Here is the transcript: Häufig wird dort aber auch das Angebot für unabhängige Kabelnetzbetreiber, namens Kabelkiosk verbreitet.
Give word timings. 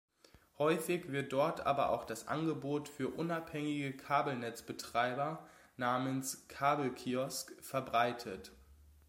Häufig 0.57 1.11
wird 1.11 1.31
dort 1.31 1.67
aber 1.67 1.91
auch 1.91 2.05
das 2.05 2.27
Angebot 2.27 2.89
für 2.89 3.07
unabhängige 3.09 3.95
Kabelnetzbetreiber, 3.95 5.47
namens 5.77 6.47
Kabelkiosk 6.47 7.51
verbreitet. 7.63 8.51